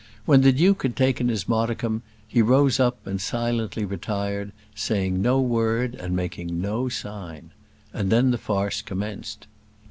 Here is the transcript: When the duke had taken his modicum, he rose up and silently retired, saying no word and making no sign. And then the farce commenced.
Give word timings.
When 0.25 0.41
the 0.41 0.51
duke 0.51 0.81
had 0.81 0.95
taken 0.95 1.27
his 1.27 1.47
modicum, 1.47 2.01
he 2.27 2.41
rose 2.41 2.79
up 2.79 3.05
and 3.05 3.21
silently 3.21 3.85
retired, 3.85 4.51
saying 4.73 5.21
no 5.21 5.39
word 5.39 5.93
and 5.93 6.15
making 6.15 6.59
no 6.59 6.89
sign. 6.89 7.51
And 7.93 8.09
then 8.11 8.31
the 8.31 8.39
farce 8.39 8.81
commenced. 8.81 9.45